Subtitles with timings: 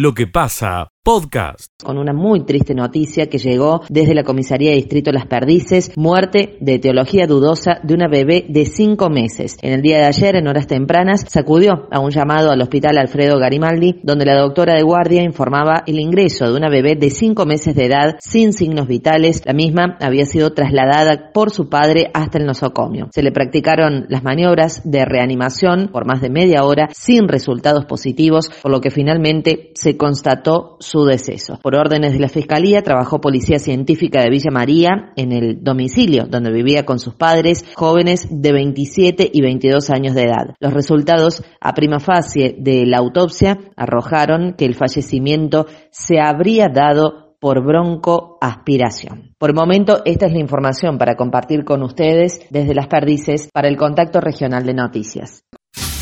[0.00, 1.70] lo que pasa podcast.
[1.82, 6.58] Con una muy triste noticia que llegó desde la comisaría de distrito Las Perdices, muerte
[6.60, 9.56] de teología dudosa de una bebé de cinco meses.
[9.62, 13.38] En el día de ayer, en horas tempranas, sacudió a un llamado al hospital Alfredo
[13.38, 17.74] Garimaldi, donde la doctora de guardia informaba el ingreso de una bebé de cinco meses
[17.74, 19.42] de edad sin signos vitales.
[19.46, 23.08] La misma había sido trasladada por su padre hasta el nosocomio.
[23.12, 28.50] Se le practicaron las maniobras de reanimación por más de media hora sin resultados positivos,
[28.62, 31.58] por lo que finalmente se constató su deceso.
[31.62, 36.52] Por órdenes de la Fiscalía, trabajó Policía Científica de Villa María en el domicilio donde
[36.52, 40.54] vivía con sus padres, jóvenes de 27 y 22 años de edad.
[40.60, 47.36] Los resultados a prima facie de la autopsia arrojaron que el fallecimiento se habría dado
[47.40, 49.34] por broncoaspiración.
[49.38, 53.68] Por el momento, esta es la información para compartir con ustedes desde las perdices para
[53.68, 55.44] el contacto regional de noticias.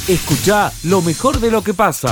[0.08, 2.10] Escucha lo mejor de lo que pasa.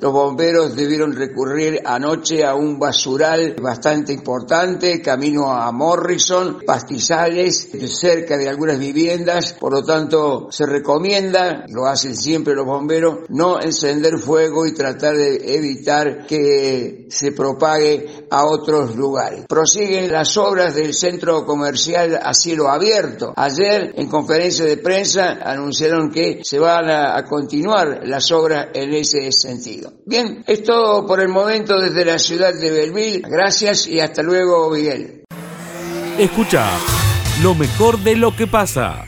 [0.00, 8.36] Los bomberos debieron recurrir anoche a un basural bastante importante, camino a Morrison, pastizales cerca
[8.36, 14.18] de algunas viviendas, por lo tanto se recomienda, lo hacen siempre los bomberos, no encender
[14.18, 19.46] fuego y tratar de evitar que se propague a otros lugares.
[19.48, 23.32] Prosiguen las obras del centro comercial a cielo abierto.
[23.36, 28.92] Ayer en conferencia de prensa anunciaron que se van a, a continuar las obras en
[28.92, 29.85] ese sentido.
[30.04, 33.22] Bien, es todo por el momento desde la ciudad de Belville.
[33.28, 35.24] Gracias y hasta luego, Miguel.
[36.18, 36.68] Escucha
[37.42, 39.04] lo mejor de lo que pasa.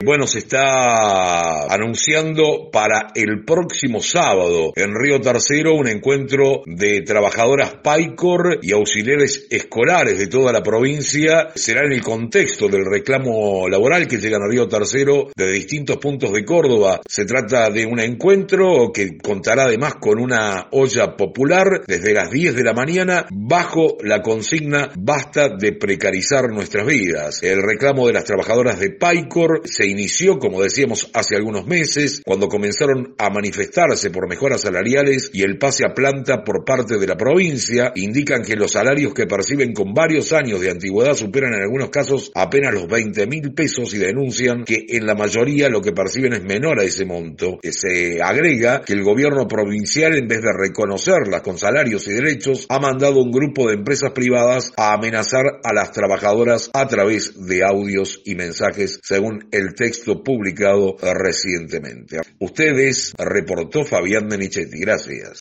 [0.00, 7.74] Bueno, se está anunciando para el próximo sábado en Río Tercero un encuentro de trabajadoras
[7.84, 11.50] PAICOR y auxiliares escolares de toda la provincia.
[11.54, 16.32] Será en el contexto del reclamo laboral que llegan a Río Tercero de distintos puntos
[16.32, 17.00] de Córdoba.
[17.06, 22.56] Se trata de un encuentro que contará además con una olla popular desde las 10
[22.56, 27.42] de la mañana bajo la consigna basta de precarizar nuestras vidas.
[27.42, 32.48] El reclamo de las trabajadoras de PAICOR se inició, como decíamos, hace algunos meses, cuando
[32.48, 37.16] comenzaron a manifestarse por mejoras salariales y el pase a planta por parte de la
[37.16, 41.90] provincia, indican que los salarios que perciben con varios años de antigüedad superan en algunos
[41.90, 46.32] casos apenas los 20 mil pesos y denuncian que en la mayoría lo que perciben
[46.32, 47.58] es menor a ese monto.
[47.62, 52.78] Se agrega que el gobierno provincial, en vez de reconocerlas con salarios y derechos, ha
[52.78, 58.20] mandado un grupo de empresas privadas a amenazar a las trabajadoras a través de audios
[58.24, 62.20] y mensajes, según el texto publicado recientemente.
[62.38, 64.80] Ustedes reportó Fabián Menichetti.
[64.80, 65.40] Gracias.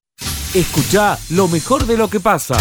[0.53, 2.55] Escucha lo mejor de lo que pasa.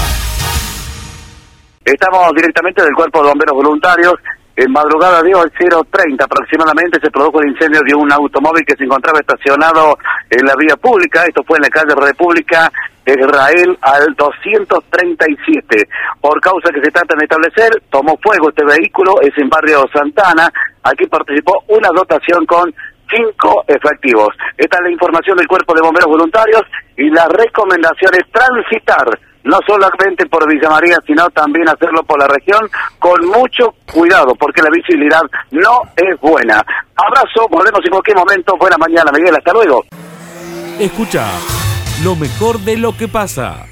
[1.84, 4.14] Estamos directamente del Cuerpo de Bomberos Voluntarios.
[4.56, 8.84] En madrugada de hoy, 0.30 aproximadamente, se produjo el incendio de un automóvil que se
[8.84, 9.97] encontraba estacionado
[10.28, 11.25] en la vía pública.
[11.25, 12.71] Esto fue en la calle República
[13.06, 15.88] Israel al 237.
[16.21, 20.50] Por causa que se trata de establecer, tomó fuego este vehículo, es en barrio Santana.
[20.82, 22.75] Aquí participó una dotación con
[23.11, 24.28] cinco efectivos.
[24.56, 26.62] Esta es la información del Cuerpo de Bomberos Voluntarios
[26.97, 32.28] y la recomendación es transitar no solamente por Villa María, sino también hacerlo por la
[32.28, 32.69] región
[32.99, 36.65] con mucho cuidado, porque la visibilidad no es buena.
[36.97, 38.56] Abrazo, volvemos en cualquier momento.
[38.59, 39.84] Buena mañana, Miguel, hasta luego.
[40.79, 41.27] Escucha
[42.05, 43.67] lo mejor de lo que pasa.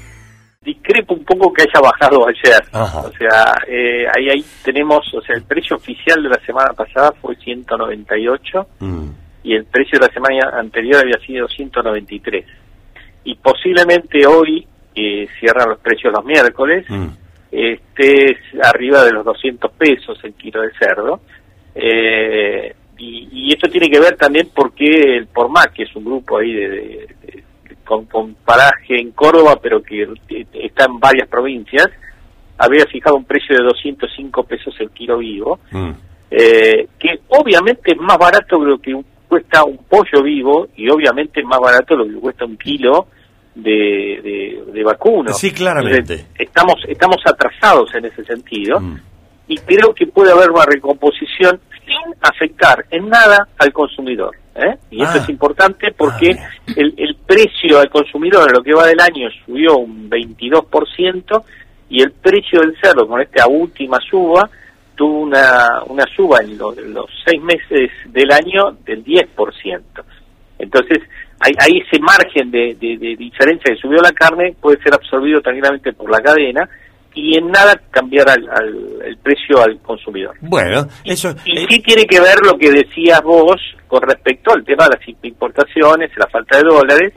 [0.61, 2.61] Discrepo un poco que haya bajado ayer.
[2.73, 7.11] O sea, eh, ahí, ahí tenemos, o sea, el precio oficial de la semana pasada
[7.21, 9.09] fue 198 Mm.
[9.43, 12.45] y el precio de la semana anterior había sido 193.
[13.23, 14.67] Y posiblemente hoy,
[14.99, 17.07] que cierran los precios los miércoles, Mm.
[17.51, 21.21] esté arriba de los 200 pesos el kilo de cerdo.
[21.75, 26.37] Eh, y, y esto tiene que ver también porque el PORMAC, que es un grupo
[26.37, 27.43] ahí de, de- de-
[27.85, 30.07] con, con paraje en Córdoba, pero que
[30.53, 31.87] está en varias provincias,
[32.57, 35.91] había fijado un precio de 205 pesos el kilo vivo, Mm.
[36.31, 38.95] eh, que obviamente es más barato que lo que
[39.27, 43.07] cuesta un pollo vivo y obviamente es más barato lo que cuesta un kilo
[43.63, 45.33] de, de, de vacuno.
[45.33, 45.97] Sí, claramente.
[46.13, 48.97] Entonces, estamos, estamos atrasados en ese sentido Mm.
[49.47, 54.35] y creo que puede haber una recomposición sin afectar en nada al consumidor.
[54.55, 54.75] ¿eh?
[54.91, 55.21] Y esto Ah.
[55.23, 59.29] es importante porque Ah, el, el precio al consumidor en lo que va del año
[59.45, 61.43] subió un 22%
[61.89, 64.49] y el precio del cerdo con esta última suba
[64.95, 69.81] tuvo una, una suba en los, en los seis meses del año del 10%.
[70.59, 70.99] Entonces,
[71.39, 75.41] hay, hay ese margen de, de- de diferencia que subió la carne, puede ser absorbido
[75.41, 76.69] tranquilamente por la cadena
[77.15, 80.35] y en nada cambiar al, al- el precio al consumidor.
[80.41, 81.33] Bueno, eso.
[81.45, 83.55] Y eh, sí tiene que ver lo que decías vos
[83.87, 87.13] con respecto al tema de las importaciones, la falta de dólares.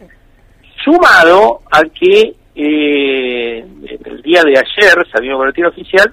[0.84, 3.64] Sumado a que eh,
[4.04, 6.12] el día de ayer salió un boletín oficial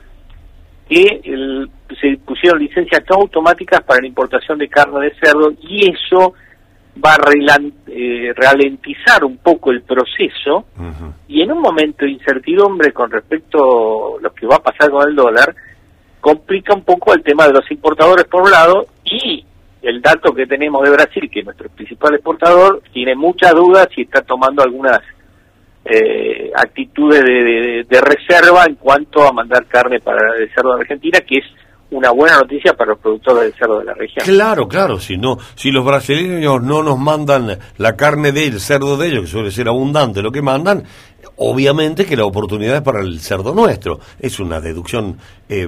[0.88, 1.70] que el,
[2.00, 6.34] se pusieron licencias automáticas para la importación de carne de cerdo y eso
[7.04, 7.58] va a
[7.88, 10.66] eh, ralentizar un poco el proceso
[11.28, 15.08] y en un momento de incertidumbre con respecto a lo que va a pasar con
[15.08, 15.56] el dólar,
[16.20, 19.46] complica un poco el tema de los importadores por un lado y
[19.82, 24.02] el dato que tenemos de Brasil, que es nuestro principal exportador, tiene muchas dudas y
[24.02, 25.00] está tomando algunas
[25.86, 31.20] eh, actitudes de, de, reserva en cuanto a mandar carne para el cerdo de Argentina,
[31.22, 31.46] que es
[31.92, 34.26] una buena noticia para los productores del cerdo de la región.
[34.26, 39.08] Claro, claro, si no, si los brasileños no nos mandan la carne del cerdo de
[39.08, 40.84] ellos, que suele ser abundante lo que mandan,
[41.38, 44.00] obviamente que la oportunidad es para el cerdo nuestro.
[44.20, 45.68] Es una deducción eh,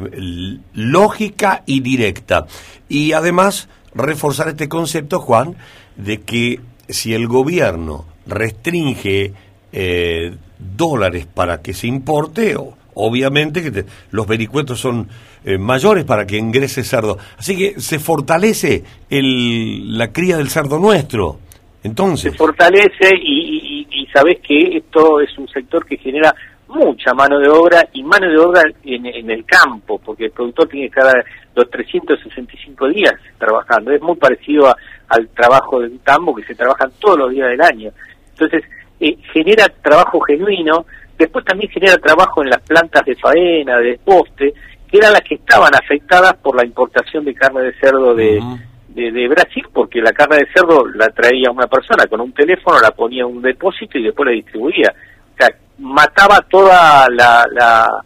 [0.74, 2.46] lógica y directa.
[2.88, 5.56] Y además, reforzar este concepto, Juan,
[5.96, 9.34] de que si el gobierno restringe
[9.72, 12.56] eh, dólares para que se importe,
[12.96, 15.08] obviamente que los vericuetos son
[15.44, 17.18] eh, mayores para que ingrese cerdo.
[17.38, 21.40] Así que se fortalece el, la cría del cerdo nuestro.
[21.84, 22.34] Entonces.
[22.34, 26.36] Se fortalece y, sabes que esto es un sector que genera
[26.68, 30.68] mucha mano de obra y mano de obra en, en el campo, porque el productor
[30.68, 33.92] tiene que estar los 365 días trabajando.
[33.92, 34.74] Es muy parecido
[35.08, 37.92] al trabajo del tambo que se trabajan todos los días del año.
[38.32, 38.64] Entonces,
[39.00, 40.86] eh, genera trabajo genuino,
[41.22, 44.54] después también genera trabajo en las plantas de faena, de poste,
[44.90, 48.42] que eran las que estaban afectadas por la importación de carne de cerdo de,
[48.90, 52.92] de, Brasil, porque la carne de cerdo la traía una persona con un teléfono, la
[52.92, 54.94] ponía en un depósito y después la distribuía.
[55.34, 58.04] O sea, mataba toda la, la,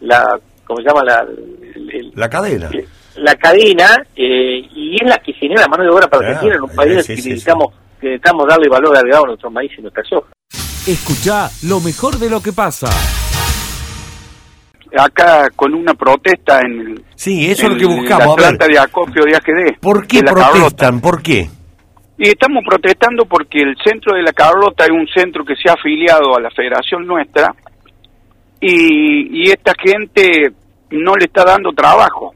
[0.00, 1.02] la ¿cómo se llama?
[1.04, 1.26] La,
[2.14, 2.70] la cadena.
[3.16, 6.74] La cadena, eh, y es la que genera mano de obra para Argentina en un
[6.74, 10.28] país que necesitamos, que necesitamos darle valor agregado a nuestro maíz y nuestra soja.
[10.88, 12.88] Escucha lo mejor de lo que pasa.
[14.98, 19.22] Acá con una protesta en sí eso es lo que buscamos la planta de acopio
[19.22, 21.02] de AGD ¿por qué protestan?
[21.02, 21.46] ¿por qué?
[22.16, 25.74] y estamos protestando porque el centro de la Carlota es un centro que se ha
[25.74, 27.54] afiliado a la federación nuestra
[28.58, 30.54] y, y esta gente
[30.92, 32.34] no le está dando trabajo.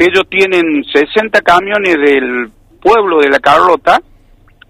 [0.00, 2.50] Ellos tienen 60 camiones del
[2.82, 4.02] pueblo de la Carlota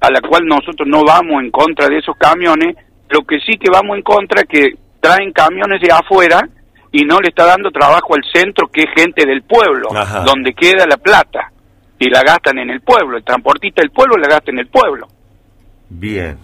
[0.01, 2.77] a la cual nosotros no vamos en contra de esos camiones
[3.09, 4.71] lo que sí que vamos en contra es que
[5.01, 6.49] traen camiones de afuera
[6.93, 9.89] y no le está dando trabajo al centro que es gente del pueblo,
[10.25, 11.53] donde queda la plata
[11.99, 15.07] y la gastan en el pueblo, el transportista del pueblo la gasta en el pueblo.
[15.89, 16.39] Bien,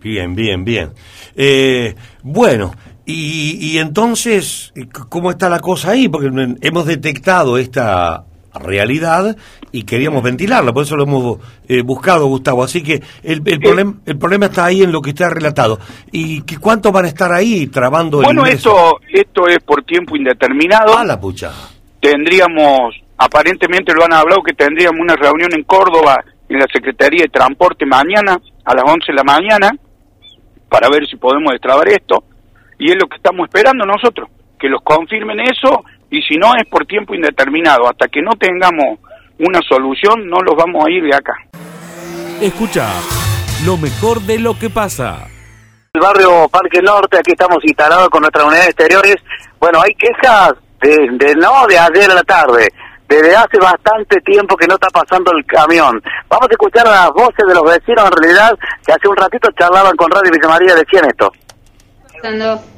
[0.00, 0.90] bien, bien, bien.
[1.34, 2.72] Eh, bueno,
[3.06, 4.72] y, y entonces,
[5.08, 6.08] ¿cómo está la cosa ahí?
[6.08, 6.28] Porque
[6.60, 8.24] hemos detectado esta
[8.54, 9.36] realidad
[9.72, 12.62] y queríamos ventilarla, por eso lo hemos eh, buscado, Gustavo.
[12.62, 15.78] Así que el, el, problema, el problema está ahí en lo que está relatado.
[16.12, 20.16] ¿Y que cuánto van a estar ahí trabando el Bueno, esto, esto es por tiempo
[20.16, 20.96] indeterminado.
[20.96, 21.52] A la pucha.
[22.00, 27.28] Tendríamos, aparentemente lo han hablado, que tendríamos una reunión en Córdoba, en la Secretaría de
[27.28, 29.70] Transporte mañana, a las 11 de la mañana,
[30.68, 32.24] para ver si podemos destrabar esto.
[32.78, 34.28] Y es lo que estamos esperando nosotros,
[34.58, 37.88] que los confirmen eso y si no es por tiempo indeterminado.
[37.88, 38.98] Hasta que no tengamos
[39.38, 41.34] una solución, no los vamos a ir de acá.
[42.40, 42.88] Escucha
[43.64, 45.26] lo mejor de lo que pasa.
[45.92, 49.16] El barrio Parque Norte, aquí estamos instalados con nuestras unidades exteriores.
[49.58, 52.68] Bueno, hay quejas de, no de ayer a la tarde,
[53.08, 56.00] desde hace bastante tiempo que no está pasando el camión.
[56.28, 59.96] Vamos a escuchar las voces de los vecinos en realidad que hace un ratito charlaban
[59.96, 61.32] con Radio Villa María, decían esto.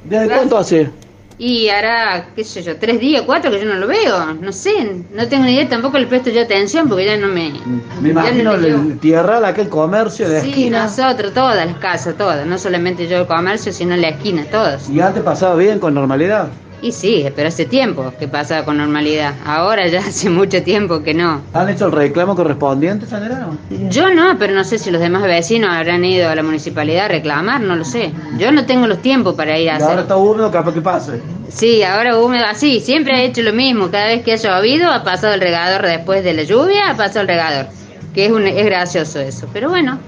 [0.05, 0.90] ¿Desde cuánto hace?
[1.38, 4.35] Y hará, qué sé yo, tres días, cuatro que yo no lo veo.
[4.40, 7.52] No sé, no tengo ni idea, tampoco le presto ya atención porque ya no me.
[8.00, 10.85] Me imagino el tierra, aquel comercio de sí, esquina.
[10.85, 12.47] nosotros, todas las casas, todas.
[12.47, 14.88] No solamente yo el comercio, sino la esquina, todas.
[14.88, 16.49] ¿Y antes pasaba bien, con normalidad?
[16.87, 19.35] Y sí, pero hace tiempo que pasa con normalidad.
[19.45, 21.40] Ahora ya hace mucho tiempo que no.
[21.52, 23.59] ¿Han hecho el reclamo correspondiente, Sanderano?
[23.90, 27.09] Yo no, pero no sé si los demás vecinos habrán ido a la municipalidad a
[27.09, 28.12] reclamar, no lo sé.
[28.38, 29.88] Yo no tengo los tiempos para ir a hacer.
[29.88, 31.21] ahora está húmedo, capaz que pase.
[31.49, 33.90] Sí, ahora húmedo, así, siempre he hecho lo mismo.
[33.90, 37.23] Cada vez que ha llovido, ha pasado el regador después de la lluvia, ha pasado
[37.23, 37.66] el regador.
[38.14, 39.49] Que es, un, es gracioso eso.
[39.52, 39.99] Pero bueno,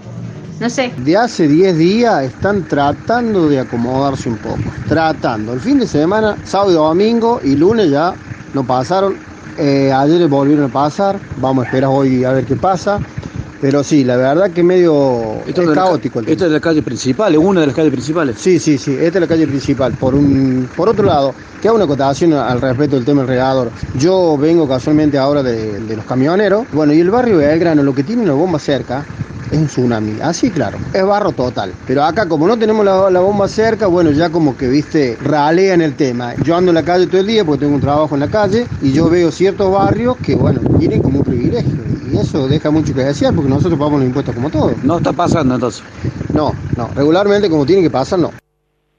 [0.60, 0.92] no sé.
[0.98, 5.52] De hace 10 días están tratando de acomodarse un poco, tratando.
[5.52, 8.14] El fin de semana, sábado y domingo y lunes ya
[8.54, 9.16] no pasaron.
[9.56, 13.00] Eh, ayer volvieron a pasar, vamos a esperar hoy a ver qué pasa.
[13.60, 16.20] Pero sí, la verdad que medio esto es caótico.
[16.20, 18.36] esta es la calle principal, es una de las calles principales.
[18.38, 19.94] Sí, sí, sí, esta es la calle principal.
[19.94, 23.72] Por un, por otro lado, que hago una acotación al respecto del tema del regador.
[23.98, 26.66] Yo vengo casualmente ahora de, de los camioneros.
[26.72, 29.04] Bueno, y el barrio de Belgrano, lo que tiene una bomba cerca,
[29.52, 30.20] un tsunami.
[30.20, 31.72] Así, claro, es barro total.
[31.86, 35.80] Pero acá, como no tenemos la, la bomba cerca, bueno, ya como que, viste, ralean
[35.80, 36.34] el tema.
[36.42, 38.66] Yo ando en la calle todo el día porque tengo un trabajo en la calle
[38.82, 41.72] y yo veo ciertos barrios que, bueno, tienen como un privilegio.
[42.10, 44.72] Y eso deja mucho que desear porque nosotros pagamos los impuestos como todos.
[44.82, 45.82] No está pasando entonces.
[46.32, 48.32] No, no, regularmente como tiene que pasar, no.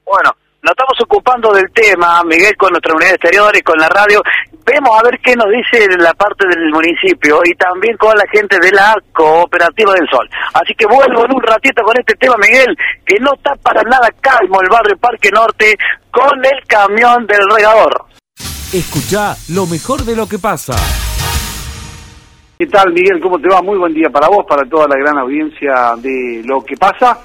[0.04, 0.30] Bueno,
[0.62, 4.22] nos estamos ocupando del tema, Miguel, con nuestra unidad exterior y con la radio.
[4.66, 8.58] Vemos a ver qué nos dice la parte del municipio y también con la gente
[8.60, 10.28] de la Cooperativa del Sol.
[10.54, 14.08] Así que vuelvo en un ratito con este tema, Miguel, que no está para nada
[14.20, 15.76] calmo el barrio Parque Norte
[16.10, 18.04] con el camión del regador.
[18.72, 20.74] Escucha lo mejor de lo que pasa.
[22.58, 23.20] ¿Qué tal, Miguel?
[23.20, 23.62] ¿Cómo te va?
[23.62, 27.18] Muy buen día para vos, para toda la gran audiencia de lo que pasa.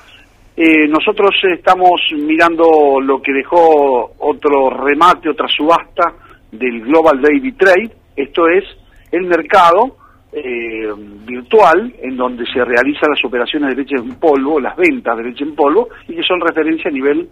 [0.56, 6.25] Eh, nosotros estamos mirando lo que dejó otro remate, otra subasta
[6.58, 7.92] del Global Daily Trade.
[8.16, 8.64] Esto es
[9.12, 9.98] el mercado
[10.32, 10.90] eh,
[11.26, 15.44] virtual en donde se realizan las operaciones de leche en polvo, las ventas de leche
[15.44, 17.30] en polvo, y que son referencia a nivel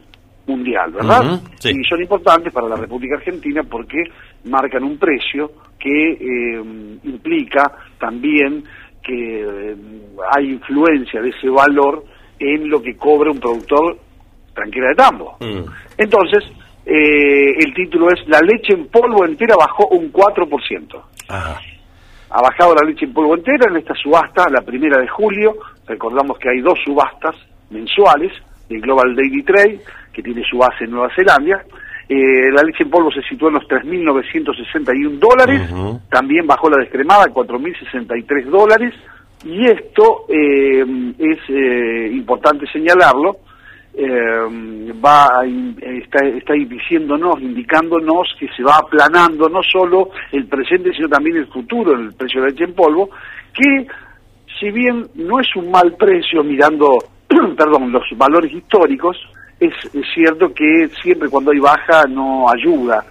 [0.48, 1.42] mundial, ¿verdad?
[1.60, 1.72] Sí.
[1.72, 4.04] Y son importantes para la República Argentina porque
[4.46, 6.64] marcan un precio que eh,
[7.04, 8.64] implica también
[9.02, 9.76] que eh,
[10.36, 12.06] hay influencia de ese valor
[12.40, 13.98] en lo que cobra un productor
[14.54, 15.38] tranquila de tambo.
[15.40, 15.66] Mm.
[15.98, 16.44] Entonces,
[16.86, 21.02] eh, el título es La leche en polvo entera bajó un 4%.
[21.30, 21.60] Ajá.
[22.30, 25.56] Ha bajado la leche en polvo entera en esta subasta, la primera de julio.
[25.88, 27.36] Recordamos que hay dos subastas
[27.70, 28.32] mensuales
[28.70, 29.80] del Global Daily Trade,
[30.12, 31.64] que tiene su base en Nueva Zelanda.
[32.10, 35.72] Eh, la leche en polvo se situó en los 3.961 dólares.
[35.72, 36.02] Ujú.
[36.10, 38.94] También bajó la descremada a 4.063 dólares.
[39.46, 40.86] Y esto eh,
[41.20, 43.38] es eh, importante señalarlo.
[43.96, 50.92] Eh, va a in- está, diciéndonos, indicándonos que se va aplanando no solo el presente,
[50.94, 53.10] sino también el futuro en el precio de la leche en polvo,
[53.54, 53.88] que
[54.60, 56.98] si bien no es un mal precio mirando,
[57.58, 59.18] perdón, los valores históricos,
[59.60, 63.04] es, es cierto que siempre cuando hay baja no ayuda,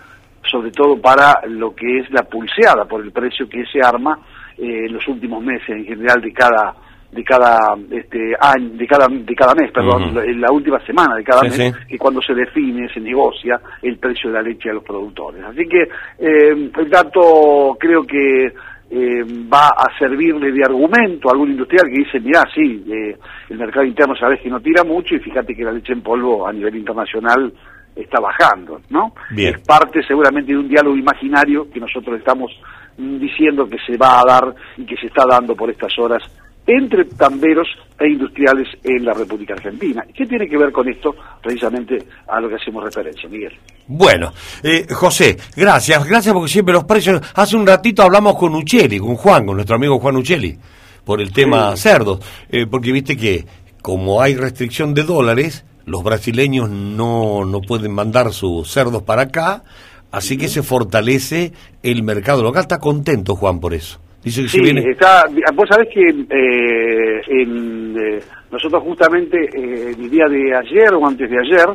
[0.51, 4.19] sobre todo para lo que es la pulseada por el precio que se arma
[4.59, 6.75] eh, en los últimos meses en general de cada
[7.13, 10.21] de cada este año de cada de cada mes perdón Ujú.
[10.21, 11.87] en la última semana de cada Sí, mes sí.
[11.89, 15.67] que cuando se define se negocia el precio de la leche a los productores así
[15.69, 15.83] que
[16.19, 18.53] eh, el dato creo que
[18.95, 23.17] eh, va a servirle de argumento a algún industrial que dice, mirá, sí, eh,
[23.49, 26.47] el mercado interno sabes que no tira mucho y fíjate que la leche en polvo
[26.47, 27.51] a nivel internacional
[27.97, 29.15] está bajando, ¿no?
[29.31, 29.55] Bien.
[29.55, 32.53] Es parte seguramente de un diálogo imaginario que nosotros estamos
[32.99, 36.23] mm, diciendo que se va a dar y que se está dando por estas horas
[36.67, 40.05] entre tamberos e industriales en la República Argentina.
[40.15, 41.15] ¿Qué tiene que ver con esto?
[41.43, 43.53] Precisamente a lo que hacemos referencia, Miguel.
[43.87, 47.21] Bueno, eh, José, gracias, gracias porque siempre los precios...
[47.35, 50.57] Hace un ratito hablamos con Ucheli, con Juan, con nuestro amigo Juan Ucheli,
[51.05, 53.45] por el tema cerdos, eh, porque viste que
[53.83, 59.65] como hay restricción de dólares, los brasileños no, no pueden mandar sus cerdos para acá,
[60.13, 61.53] así que se fortalece
[61.83, 62.63] el mercado local.
[62.63, 63.99] Está contento Juan por eso.
[64.23, 64.91] Dice que Sí, se viene...
[64.91, 65.25] está,
[65.55, 71.29] vos sabés que eh, en, eh, nosotros justamente eh, el día de ayer o antes
[71.29, 71.67] de ayer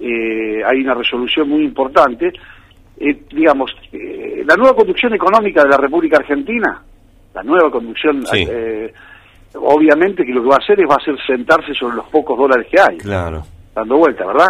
[0.00, 2.32] eh, hay una resolución muy importante.
[2.98, 3.70] Eh, digamos,
[4.44, 6.82] la nueva conducción económica de la República Argentina,
[7.34, 8.46] la nueva conducción, Sí.
[8.50, 8.92] eh,
[9.54, 12.36] obviamente que lo que va a hacer es va a hacer sentarse sobre los pocos
[12.38, 13.42] dólares que hay Claro.
[13.74, 14.48] dando vuelta, ¿verdad?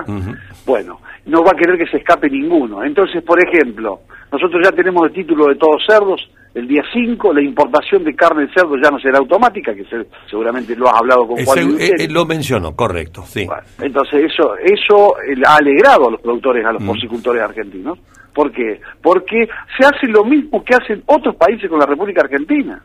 [0.66, 2.82] Bueno, no va a querer que se escape ninguno.
[2.84, 4.00] Entonces, por ejemplo,
[4.32, 8.46] nosotros ya tenemos el título de todos cerdos, el día 5, la importación de carne
[8.46, 11.90] de cerdo ya no será automática, que se- seguramente lo has hablado con Juan eh,
[11.98, 13.46] eh, lo mencionó, correcto, sí.
[13.80, 16.86] entonces eso eso eh, ha alegrado a los productores, a los Mm.
[16.86, 17.98] porcicultores argentinos.
[18.34, 18.80] ¿Por qué?
[19.02, 22.80] Porque se hace lo mismo que hacen otros países con la República Argentina.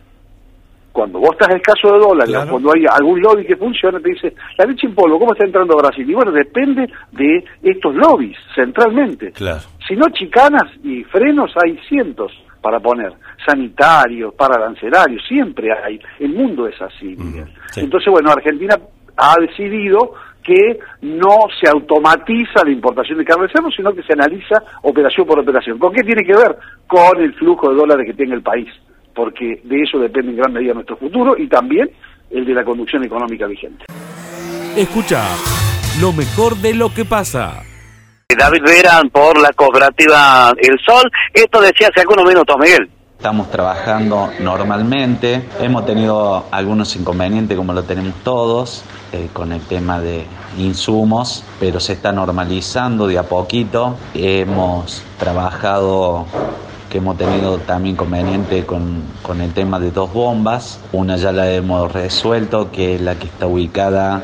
[0.92, 2.52] Cuando vos estás escaso de dólares, Claro.
[2.52, 5.74] cuando hay algún lobby que funciona, te dice, la leche en polvo, ¿cómo está entrando
[5.78, 6.10] a Brasil?
[6.10, 9.32] Y bueno, depende de estos lobbies, centralmente.
[9.34, 9.60] Claro.
[9.88, 12.32] Si no chicanas y frenos hay cientos
[12.62, 13.12] para poner,
[13.46, 16.00] sanitarios, para arancelarios, siempre hay.
[16.20, 17.48] El mundo es así, Miguel.
[17.72, 17.82] sí.
[17.82, 18.78] Entonces, bueno, Argentina
[19.18, 24.14] ha decidido que no se automatiza la importación de carne de cerdo, sino que se
[24.14, 25.80] analiza operación por operación.
[25.80, 26.56] ¿Con qué tiene que ver?
[26.86, 28.70] Con el flujo de dólares que tenga el país,
[29.14, 31.90] porque de eso depende en gran medida nuestro futuro y también
[32.30, 33.86] el de la conducción económica vigente.
[34.78, 35.24] Escucha
[36.00, 37.64] lo mejor de lo que pasa.
[38.38, 41.10] David Vera por la cooperativa El Sol.
[41.34, 42.90] Esto decía hace algunos minutos, Miguel.
[43.18, 50.00] Estamos trabajando normalmente, hemos tenido algunos inconvenientes como lo tenemos todos eh, con el tema
[50.00, 50.26] de
[50.60, 53.96] insumos, pero se está normalizando de a poquito.
[54.14, 56.26] Hemos trabajado
[56.90, 60.80] que hemos tenido también conveniente con, con el tema de dos bombas.
[60.92, 64.24] Una ya la hemos resuelto, que es la que está ubicada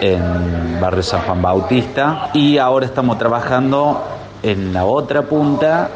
[0.00, 2.30] en barrio San Juan Bautista.
[2.32, 4.00] Y ahora estamos trabajando
[4.42, 5.90] en la otra punta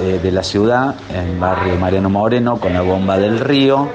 [0.00, 3.88] eh, de la ciudad, en barrio Mariano Moreno, con la bomba del río.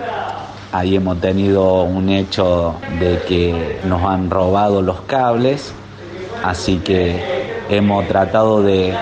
[0.71, 5.73] Ahí hemos tenido un hecho de que nos han robado los cables,
[6.43, 8.93] así que hemos tratado de,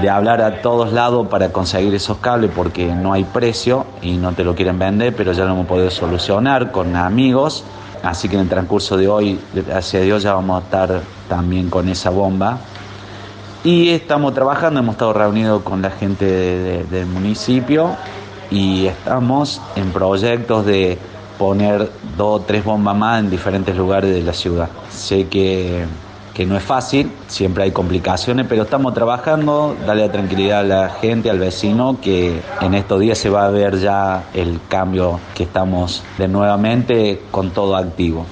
[0.00, 4.32] de hablar a todos lados para conseguir esos cables porque no hay precio y no
[4.32, 7.64] te lo quieren vender, pero ya lo hemos podido solucionar con amigos.
[8.02, 11.70] Así que en el transcurso de hoy, gracias a Dios, ya vamos a estar también
[11.70, 12.58] con esa bomba.
[13.64, 17.96] Y estamos trabajando, hemos estado reunidos con la gente de- de- del municipio
[18.50, 20.98] y estamos en proyectos de
[21.38, 24.68] poner dos o tres bombas más en diferentes lugares de la ciudad.
[24.90, 25.84] Sé que,
[26.34, 31.30] que no es fácil, siempre hay complicaciones, pero estamos trabajando, darle tranquilidad a la gente,
[31.30, 36.02] al vecino, que en estos días se va a ver ya el cambio que estamos
[36.18, 38.26] de nuevamente con todo activo.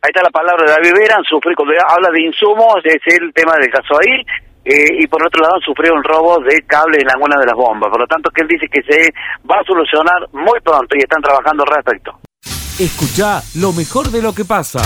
[0.00, 3.32] Ahí está la palabra de David Vera, han sufrido, cuando habla de insumos, es el
[3.34, 4.22] tema del caso ahí,
[4.64, 7.54] eh, y por otro lado han sufrido un robo de cable en alguna de las
[7.54, 7.90] bombas.
[7.90, 9.10] Por lo tanto, que él dice que se
[9.50, 12.12] va a solucionar muy pronto y están trabajando al respecto.
[12.78, 14.78] Escucha lo mejor de lo que pasa.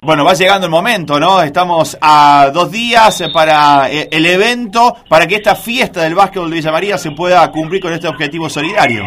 [0.00, 1.42] Bueno, va llegando el momento, ¿no?
[1.42, 6.56] Estamos a dos días para eh, el evento, para que esta fiesta del básquetbol de
[6.56, 9.02] Villa María se pueda cumplir con este objetivo solidario.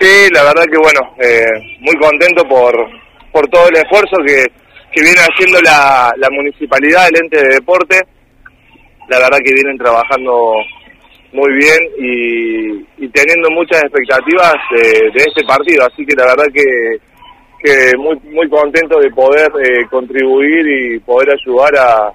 [0.00, 2.74] Sí, la verdad que bueno, eh, muy contento por,
[3.36, 4.46] por todo el esfuerzo que,
[4.90, 8.00] que viene haciendo la, la municipalidad, el ente de deporte.
[9.10, 10.54] La verdad que vienen trabajando
[11.34, 15.84] muy bien y, y teniendo muchas expectativas de, de este partido.
[15.84, 16.96] Así que la verdad que,
[17.62, 22.12] que muy, muy contento de poder eh, contribuir y poder ayudar a,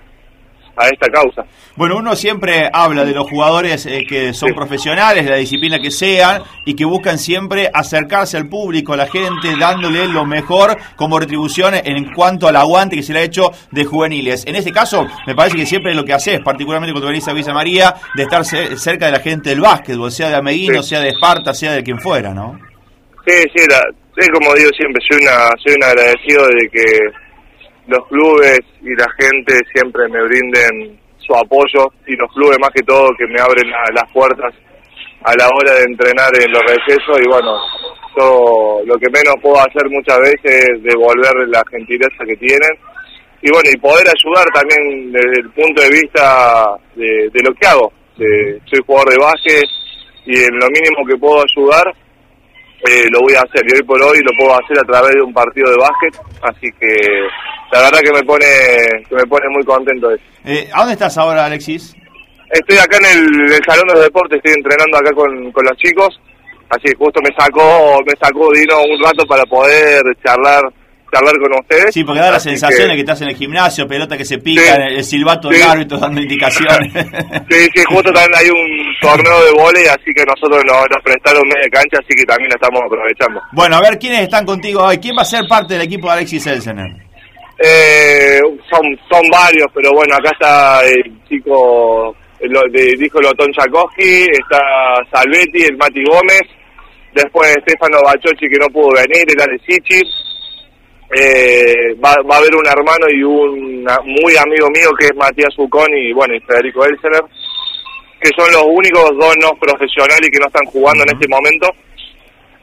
[0.75, 1.43] a esta causa.
[1.75, 5.89] Bueno, uno siempre habla de los jugadores eh, que son profesionales, de la disciplina que
[5.91, 11.19] sean, y que buscan siempre acercarse al público, a la gente, dándole lo mejor como
[11.19, 14.45] retribución en cuanto al aguante que se le ha hecho de juveniles.
[14.47, 17.33] En este caso, me parece que siempre es lo que haces, particularmente cuando venís a
[17.33, 20.99] Villa María, de estar ce- cerca de la gente del básquetbol, sea de Ameguino, sea
[20.99, 22.59] de Esparta, sea de quien fuera, ¿no?
[23.25, 23.85] Sí, sí, la-
[24.19, 26.99] sí, como digo siempre, soy, una, soy un agradecido de que
[27.87, 32.83] los clubes y la gente siempre me brinden su apoyo y los clubes más que
[32.83, 34.53] todo que me abren la- las puertas
[35.23, 37.55] a la hora de entrenar en los recesos y bueno,
[38.17, 42.71] yo lo que menos puedo hacer muchas veces es devolver la gentileza que tienen
[43.43, 47.91] y bueno, y poder ayudar también desde el punto de vista de, lo que hago.
[48.17, 49.63] De- soy jugador de básquet
[50.25, 51.91] y en lo mínimo que puedo ayudar
[52.87, 55.21] eh, lo voy a hacer y hoy por hoy lo puedo hacer a través de
[55.21, 56.87] un partido de básquet así que
[57.71, 58.45] la verdad que me pone
[59.07, 60.23] que me pone muy contento eso.
[60.45, 61.95] Eh, ¿A dónde estás ahora, Alexis?
[62.49, 65.77] estoy acá en el, el salón de los deportes estoy entrenando acá con, con los
[65.77, 66.19] chicos
[66.69, 70.61] así que justo me sacó me sacó Dino un rato para poder charlar
[71.11, 74.17] charlar con ustedes Sí, porque da la sensación de que estás en el gimnasio, pelota
[74.17, 74.81] que se pica, Sí.
[74.95, 75.57] el silbato Sí.
[75.59, 76.91] del árbitro dando indicaciones.
[77.49, 81.41] Sí, sí, justo también hay un torneo de vóley, así que nosotros nos, nos prestaron
[81.47, 83.41] media cancha, así que también la estamos aprovechando.
[83.51, 84.97] bueno, a ver, ¿quiénes están contigo hoy?
[84.99, 86.91] ¿Quién va a ser parte del equipo de Alexis Elsener?
[87.63, 88.39] Eh,
[88.71, 94.25] son, son varios, pero bueno, acá está el chico, el, de, dijo el Otón Chakowski,
[94.31, 94.59] está
[95.13, 96.41] Salvetti, el Mati Gómez,
[97.13, 100.01] después Stefano Bachochi que no pudo venir, el Ale Sichi,
[101.13, 105.53] eh, va, va a haber un hermano y un muy amigo mío que es Matías
[105.57, 107.23] Ucón y bueno, y Federico Elsener,
[108.19, 111.69] que son los únicos dos no profesionales que no están jugando en este momento,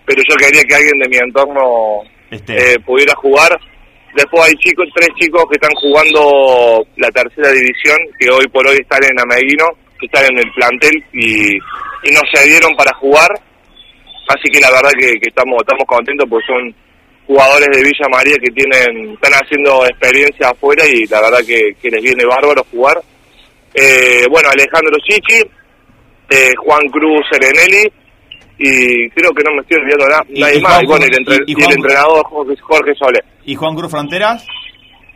[0.06, 3.58] pero yo quería que alguien de mi entorno eh, pudiera jugar.
[4.14, 8.78] Después hay chicos, tres chicos que están jugando la tercera división, que hoy por hoy
[8.80, 9.66] están en Ameguino,
[10.00, 13.30] que están en el plantel y, y no se dieron para jugar.
[14.28, 16.74] Así que la verdad que, que estamos estamos contentos porque son
[17.28, 21.90] jugadores de Villa María que tienen están haciendo experiencia afuera y la verdad que, que
[21.90, 23.00] les viene bárbaro jugar.
[23.74, 25.38] Eh, bueno, Alejandro Chichi,
[26.30, 27.86] eh, Juan Cruz Serenelli
[28.58, 31.36] y creo que no me estoy olvidando nada, Y- nadie más, Juan Cruz- el, entre-
[31.46, 33.20] y- y y el entrenador Jorge, Jorge Sole.
[33.44, 34.44] ¿Y Juan Cruz Fronteras?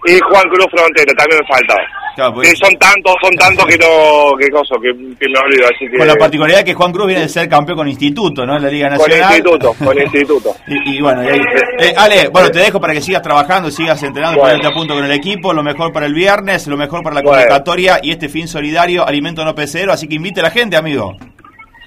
[0.07, 1.83] Y Juan Cruz Frontera también me faltaba.
[2.15, 5.65] Claro, pues- Sí, son tantos, son tantos que no, que coso, que, que me olvido,
[5.67, 5.97] así que...
[5.99, 8.57] Con la particularidad que Juan Cruz viene de ser campeón con Instituto, ¿no?
[8.57, 9.33] En la Liga Con Nacional.
[9.37, 10.55] instituto, con instituto.
[10.67, 11.41] Y, y bueno, y ahí-
[11.81, 14.55] eh, Ale, bueno, te dejo para que sigas trabajando, sigas entrenando, Bueno.
[14.57, 17.23] ponerte a punto con el equipo, lo mejor para el viernes, lo mejor para la
[17.23, 17.39] Bueno.
[17.39, 21.17] convocatoria y este fin solidario, alimento no perecedero, así que invite a la gente, amigo.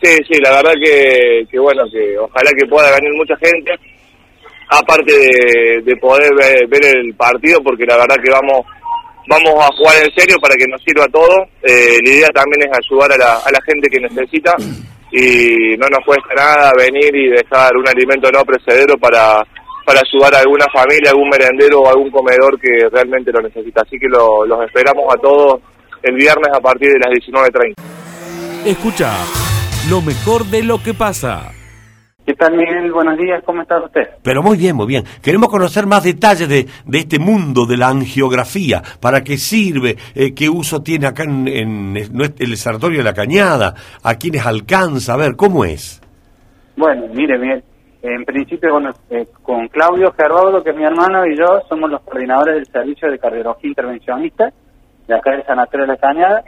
[0.02, 3.72] Sí, sí, la verdad que, que bueno, que ojalá que pueda venir mucha gente,
[4.70, 8.66] aparte de, de poder ver, ver el partido, porque la verdad que vamos
[9.28, 11.44] vamos a jugar en serio para que nos sirva todo.
[11.64, 14.56] Eh, la idea también es ayudar a la, a la gente que necesita
[15.12, 19.44] y no nos cuesta nada venir y dejar un alimento no precedero para,
[19.86, 23.82] para ayudar a alguna familia, algún merendero o algún comedor que realmente lo necesita.
[23.82, 25.62] Así que lo- los esperamos a todos
[26.04, 27.74] el viernes a partir de las 19.30.
[28.66, 29.12] Escucha
[29.90, 31.52] lo mejor de lo que pasa.
[32.26, 32.92] ¿Qué tal, Miguel?
[32.92, 34.02] Buenos días, ¿cómo está usted?
[34.24, 35.04] Pero muy bien, muy bien.
[35.22, 38.82] Queremos conocer más detalles de, de este mundo de la angiografía.
[39.00, 39.96] ¿Para qué sirve?
[40.16, 43.76] Eh, ¿Qué uso tiene acá en, en el sanatorio de la Cañada?
[44.02, 45.14] ¿A quiénes alcanza?
[45.14, 46.02] A ver, ¿cómo es?
[46.76, 47.64] Bueno, mire, Miguel,
[48.02, 52.02] en principio, bueno, eh, con Claudio Gerardo, que es mi hermano, y yo somos los
[52.02, 54.52] coordinadores del Servicio de Cardiología Intervencionista
[55.08, 56.44] de acá del Sanatorio de la Cañada.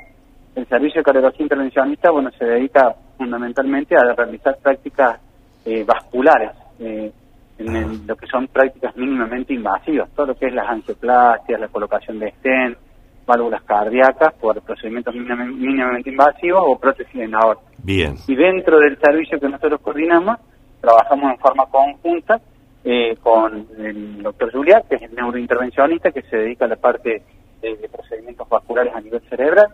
[0.55, 5.19] El Servicio de Cardiología Intervencionista, bueno, se dedica fundamentalmente a realizar prácticas
[5.69, 7.11] eh, vasculares, eh,
[7.59, 11.67] en el- lo que son prácticas mínimamente invasivas, todo lo que es las angioplastias, la
[11.67, 12.77] colocación de stent,
[13.25, 17.63] válvulas cardíacas por procedimientos mínimamente, mínimamente invasivos o prótesis en aorta.
[17.83, 18.15] Bien.
[18.27, 20.37] Y dentro del servicio que nosotros coordinamos,
[20.79, 22.39] trabajamos en forma conjunta
[22.85, 27.21] eh, con el doctor Juliá, que es el neurointervencionista que se dedica a la parte
[27.61, 29.67] de, de procedimientos vasculares a nivel cerebral.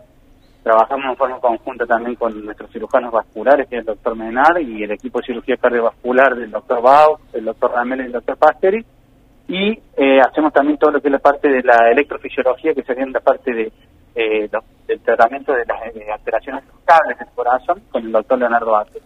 [0.64, 4.82] Trabajamos en forma conjunta también con nuestros cirujanos vasculares, que es el doctor Menar, y
[4.82, 8.82] el equipo de cirugía cardiovascular del doctor Bau, el doctor Ramel y el doctor Pasteri.
[9.46, 13.04] Y eh, hacemos también todo lo que es la parte de la electrofisiología, que sería
[13.04, 13.72] la parte de,
[14.14, 14.48] eh,
[14.86, 19.02] del tratamiento de las eh, alteraciones estables del corazón, con el doctor Leonardo Ates.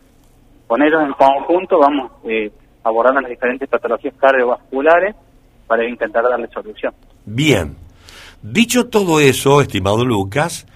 [0.69, 2.53] Con ellos en conjunto vamos eh,
[2.85, 5.17] abordando las diferentes patologías cardiovasculares
[5.67, 6.95] para intentar darle solución.
[7.25, 7.77] Bien.
[8.43, 10.69] Dicho todo eso, estimado Lucas,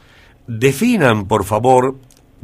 [0.46, 1.94] definan, por favor,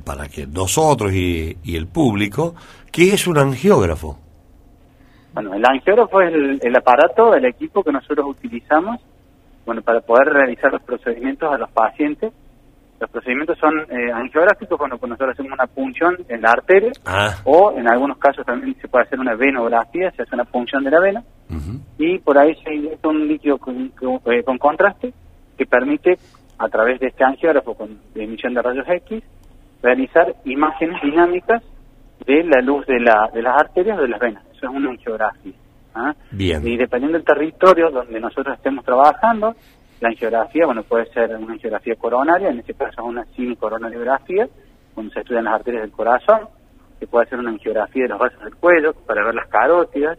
[0.05, 2.55] para que nosotros y, y el público,
[2.93, 4.19] qué es un angiógrafo.
[5.35, 9.01] Bueno, el angiógrafo es el, el aparato, el equipo que nosotros utilizamos
[9.67, 12.33] bueno, para poder realizar los procedimientos a los pacientes.
[12.99, 17.35] Los procedimientos son eh, angiográficos cuando cuando nosotros hacemos una punción en la arteria Ah,
[17.45, 20.91] o en algunos casos también se puede hacer una venografía, se hace una punción de
[20.91, 21.23] la vena
[21.99, 25.13] y por ahí se inyecta un líquido con, con- eh, con contraste
[25.57, 26.19] que permite
[26.59, 29.23] a través de este angiógrafo con de emisión de rayos X
[29.83, 31.63] realizar imágenes dinámicas
[32.27, 34.45] de la luz de, la, de las arterias o de las venas.
[34.57, 35.53] Eso es una angiografía.
[35.95, 36.15] ¿ah?
[36.33, 36.67] Bien.
[36.67, 39.55] Y dependiendo del territorio donde nosotros estemos trabajando,
[40.01, 44.49] la angiografía, bueno, puede ser una angiografía coronaria, en este caso es una coronariografía,
[44.95, 46.49] cuando se estudian las arterias del corazón,
[46.99, 50.19] que puede ser una angiografía de los vasos del cuello para ver las carótidas,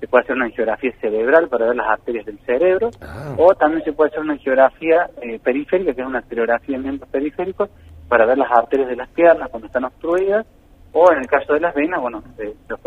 [0.00, 2.90] se puede hacer una angiografía cerebral para ver las arterias del cerebro,
[3.38, 7.08] o también se puede hacer una angiografía eh, periférica, que es una arteriografía en miembros
[7.10, 7.70] periféricos,
[8.08, 10.46] para ver las arterias de las piernas cuando están obstruidas,
[10.92, 12.78] o en el caso de las venas, bueno, eh, lo,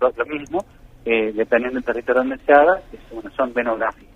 [0.00, 0.64] lo- lo mismo,
[1.04, 4.09] eh, dependiendo del territorio donde se haga, es- bueno, son venografías.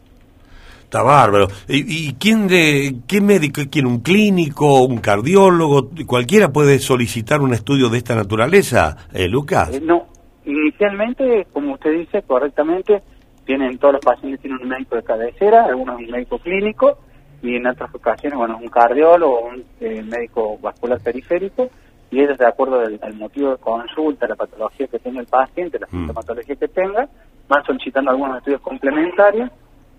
[0.85, 1.49] Está bárbaro.
[1.67, 7.53] ¿Y, y quién de qué médico, quién un clínico, un cardiólogo, cualquiera puede solicitar un
[7.53, 9.75] estudio de esta naturaleza, eh, Lucas?
[9.75, 10.07] Eh, no,
[10.45, 13.03] inicialmente, como usted dice correctamente,
[13.45, 16.99] tienen todos los pacientes tienen un médico de cabecera, algunos un médico clínico
[17.43, 21.69] y en otras ocasiones, bueno, un cardiólogo un eh, médico vascular periférico
[22.11, 25.79] y ellos de acuerdo al, al motivo de consulta, la patología que tenga el paciente,
[25.79, 27.09] la sintomatología que tenga,
[27.49, 29.51] van solicitando algunos estudios complementarios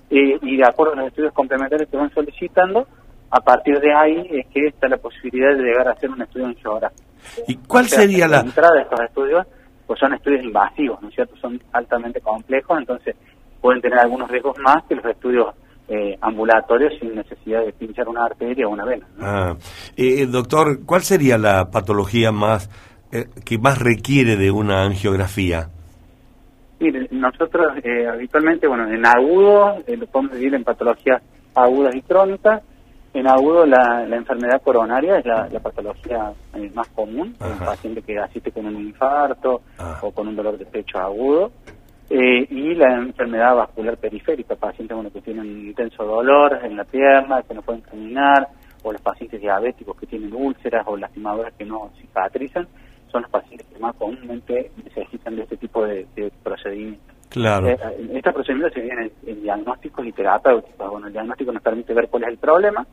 [0.09, 2.87] eh, y de acuerdo a los estudios complementarios que van solicitando,
[3.31, 6.47] a partir de ahí es que está la posibilidad de llegar a hacer un estudio
[6.47, 7.05] en geografía.
[7.47, 9.47] ¿Y cuál sería la, entrada de estos estudios?
[9.87, 11.35] Pues son estudios invasivos, ¿no es cierto?
[11.37, 13.15] Son altamente complejos, entonces
[13.61, 15.47] pueden tener algunos riesgos más que los estudios
[15.87, 19.07] eh, ambulatorios sin necesidad de pinchar una arteria o una vena.
[19.19, 19.55] Ah,
[19.95, 22.69] eh, doctor, ¿cuál sería la patología más
[23.11, 25.69] eh, que más requiere de una angiografía?
[26.85, 31.19] Mire, nosotros eh, habitualmente, bueno, en agudo eh, lo podemos dividir en patologías
[31.55, 32.61] agudas y crónicas.
[33.11, 38.03] En agudo la, la enfermedad coronaria es la, la patología eh, más común, un paciente
[38.03, 39.63] que asiste con un infarto
[40.03, 41.51] o con un dolor de pecho agudo.
[42.07, 47.41] Eh, y la enfermedad vascular periférica, pacientes bueno, que tienen intenso dolor en la pierna,
[47.41, 48.47] que no pueden caminar,
[48.83, 52.67] o los pacientes diabéticos que tienen úlceras o lastimaduras que no cicatrizan,
[53.15, 57.15] son los pacientes que más comúnmente necesitan de este tipo de, de procedimientos.
[57.29, 57.69] Claro.
[57.69, 57.77] Eh,
[58.13, 60.91] estos procedimientos se dividen en, en diagnósticos y terapéuticos.
[60.91, 62.85] Bueno, el diagnóstico nos permite ver cuál es el problema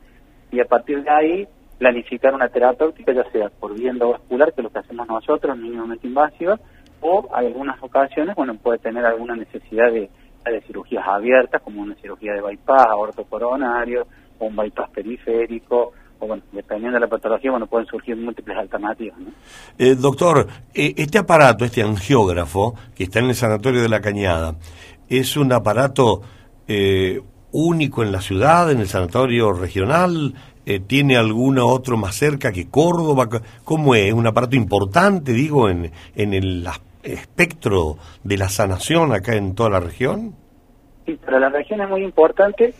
[0.49, 4.63] y a partir de ahí planificar una terapéutica, ya sea por vía endovascular, que es
[4.63, 6.57] lo que hacemos nosotros, mínimamente invasiva,
[7.01, 10.09] o en algunas ocasiones, bueno, puede tener alguna necesidad de,
[10.45, 14.07] de cirugías abiertas, como una cirugía de bypass, aorto coronario,
[14.39, 15.91] o un bypass periférico,
[16.27, 19.31] bueno, dependiendo de la patología, bueno, pueden surgir múltiples alternativas, ¿no?
[19.77, 24.55] Eh, doctor, eh, este aparato, este angiógrafo, que está en el Sanatorio de la Cañada,
[25.09, 26.21] ¿es un aparato
[26.67, 30.33] eh, único en la ciudad, en el sanatorio regional?
[30.65, 33.29] Eh, ¿Tiene alguno otro más cerca que Córdoba?
[33.63, 34.13] ¿Cómo es?
[34.13, 36.67] ¿Un aparato importante, digo, en, en el
[37.03, 40.35] espectro de la sanación acá en toda la región?
[41.05, 42.73] Sí, para la región es muy importante.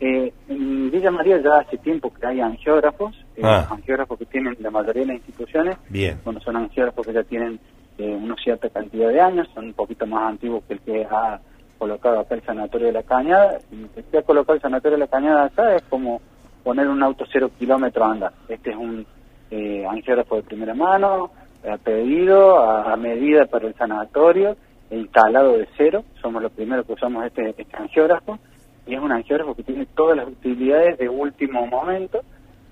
[0.00, 3.66] Eh, en Villa María ya hace tiempo que hay angiógrafos, eh, Ah.
[3.70, 5.76] angiógrafos que tienen la mayoría de las instituciones.
[5.88, 6.20] Bien.
[6.24, 7.58] Bueno, son angiógrafos que ya tienen
[7.98, 11.40] eh, una cierta cantidad de años, son un poquito más antiguos que el que ha
[11.78, 13.58] colocado acá el Sanatorio de la Cañada.
[13.72, 16.20] Y el que ha colocado el Sanatorio de la Cañada acá es como
[16.62, 18.32] poner un auto cero kilómetro a andar.
[18.48, 19.04] Este es un
[19.50, 21.32] eh, angiógrafo de primera mano,
[21.68, 24.56] a pedido, a, a medida para el sanatorio,
[24.90, 26.04] e instalado de cero.
[26.22, 28.38] Somos los primeros que usamos este, este angiógrafo.
[28.88, 32.22] Y es un angiógrafo que tiene todas las utilidades de último momento.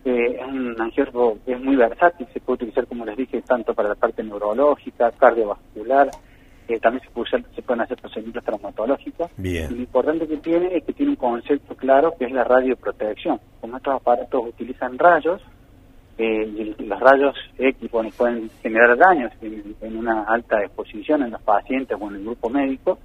[0.04, 3.74] Eh, es un angiógrafo que es muy versátil, se puede utilizar, como les dije, tanto
[3.74, 6.10] para la parte neurológica, cardiovascular,
[6.68, 9.30] eh, también se, puede usar- se pueden hacer procedimientos traumatológicos.
[9.38, 9.70] Y Bien.
[9.74, 13.38] lo importante que tiene es que tiene un concepto claro que es la radioprotección.
[13.60, 15.42] Como estos aparatos utilizan rayos,
[16.18, 21.30] eh, y los rayos X bueno, pueden generar daños en, en una alta exposición en
[21.32, 22.98] los pacientes o en el grupo médico,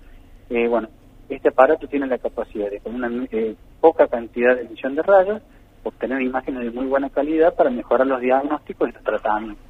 [0.50, 0.88] eh, bueno,
[1.36, 5.42] este aparato tiene la capacidad de, con una eh, poca cantidad de emisión de rayos,
[5.84, 9.66] obtener imágenes de muy buena calidad para mejorar los diagnósticos y los tratamientos.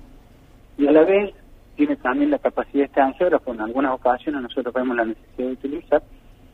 [0.78, 1.34] Y a la vez
[1.76, 6.04] tiene también la capacidad este angiógrafo, en algunas ocasiones nosotros vemos la necesidad de utilizar,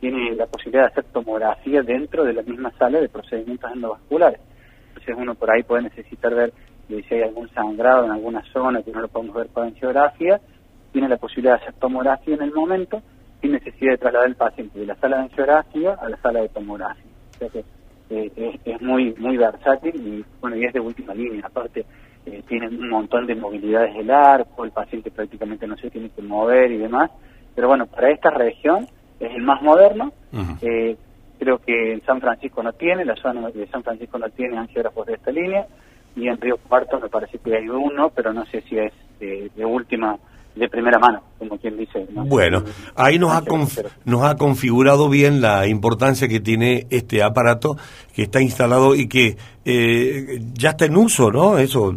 [0.00, 4.40] tiene la posibilidad de hacer tomografía dentro de la misma sala de procedimientos endovasculares.
[4.88, 6.52] Entonces uno por ahí puede necesitar ver
[6.88, 10.40] eh, si hay algún sangrado en alguna zona que no lo podemos ver con angiografía,
[10.92, 13.02] tiene la posibilidad de hacer tomografía en el momento
[13.40, 16.48] sin necesidad de trasladar al paciente de la sala de angiografía a la sala de
[16.48, 17.12] tomografía.
[17.34, 17.64] O sea que
[18.10, 21.42] eh, es, es muy muy versátil y bueno y es de última línea.
[21.44, 21.84] Aparte
[22.26, 26.22] eh, tiene un montón de movilidades del arco, el paciente prácticamente no se tiene que
[26.22, 27.10] mover y demás.
[27.54, 28.86] Pero bueno, para esta región
[29.20, 30.12] es el más moderno.
[30.60, 30.96] Eh,
[31.38, 35.06] creo que en San Francisco no tiene, la zona de San Francisco no tiene angiógrafos
[35.06, 35.66] de esta línea,
[36.16, 39.50] y en Río Cuarto me parece que hay uno, pero no sé si es de,
[39.54, 40.18] de última,
[40.58, 42.06] de primera mano, como quien dice.
[42.10, 42.24] ¿no?
[42.24, 42.62] Bueno,
[42.96, 47.76] ahí nos ha, conf- nos ha configurado bien la importancia que tiene este aparato
[48.14, 51.58] que está instalado y que eh, ya está en uso, ¿no?
[51.58, 51.94] Eso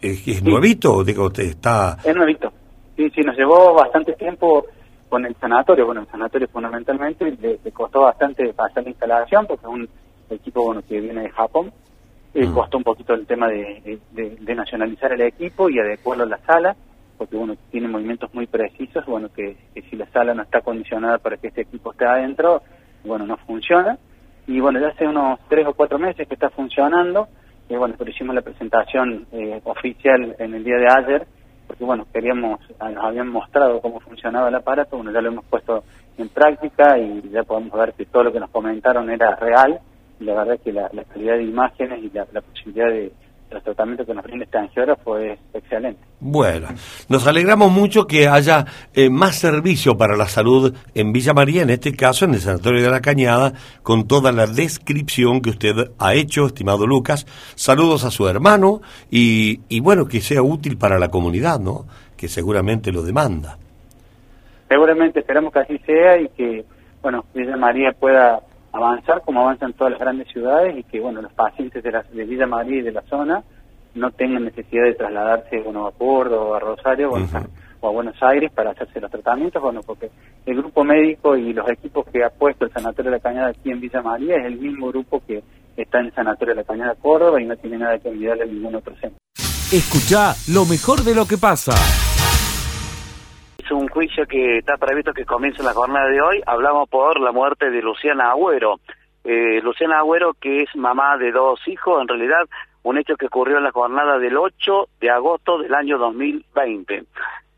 [0.00, 1.98] es, es nuevito, digo, usted está...
[2.04, 2.52] Es nuevito.
[2.96, 4.64] Sí, sí, nos llevó bastante tiempo
[5.08, 9.66] con el sanatorio, bueno, el sanatorio fundamentalmente le, le costó bastante pasar la instalación porque
[9.66, 9.88] es un
[10.30, 11.72] equipo bueno que viene de Japón.
[12.32, 16.22] Eh, Costó un poquito el tema de, de- de- de nacionalizar el equipo y adecuarlo
[16.22, 16.76] a la sala,
[17.20, 21.18] porque bueno, tiene movimientos muy precisos, bueno, que, que si la sala no está acondicionada
[21.18, 22.62] para que este equipo esté adentro,
[23.04, 23.98] bueno, no funciona.
[24.46, 27.28] Y bueno, ya hace unos tres o cuatro meses que está funcionando,
[27.68, 31.26] y bueno, pero hicimos la presentación eh, oficial en el día de ayer,
[31.66, 35.84] porque bueno, queríamos, nos habían mostrado cómo funcionaba el aparato, bueno, ya lo hemos puesto
[36.16, 39.78] en práctica y ya podemos ver que todo lo que nos comentaron era real,
[40.18, 43.12] y la verdad es que la, la calidad de imágenes y la, la posibilidad de
[43.50, 46.00] los tratamientos que nos brinda este angiógrafo es excelente.
[46.20, 46.68] Bueno,
[47.08, 51.70] nos alegramos mucho que haya eh, más servicio para la salud en Villa María, en
[51.70, 56.14] este caso en el Sanatorio de la Cañada, con toda la descripción que usted ha
[56.14, 57.26] hecho, estimado Lucas.
[57.54, 61.86] Saludos a su hermano y, y bueno, que sea útil para la comunidad, ¿no?
[62.16, 63.58] Que seguramente lo demanda.
[64.68, 66.64] Seguramente esperamos que así sea y que,
[67.02, 68.40] bueno, Villa María pueda
[68.72, 72.24] avanzar como avanzan todas las grandes ciudades y que, bueno, los pacientes de, la, de
[72.24, 73.42] Villa María y de la zona
[73.94, 77.10] no tengan necesidad de trasladarse bueno, a Córdoba o a Rosario
[77.80, 80.10] o a Buenos Aires para hacerse los tratamientos, bueno, porque
[80.46, 83.70] el grupo médico y los equipos que ha puesto el Sanatorio de la Cañada aquí
[83.70, 85.42] en Villa María es el mismo grupo que
[85.76, 88.46] está en el Sanatorio de la Cañada Córdoba y no tiene nada que envidiarle a
[88.46, 89.18] ningún otro centro.
[89.72, 91.72] Escucha lo mejor de lo que pasa.
[93.70, 96.42] Un juicio que está previsto que comience la jornada de hoy.
[96.44, 98.80] Hablamos por la muerte de Luciana Agüero.
[99.22, 102.48] Eh, Luciana Agüero, que es mamá de dos hijos, en realidad
[102.82, 107.04] un hecho que ocurrió en la jornada del 8 de agosto del año 2020.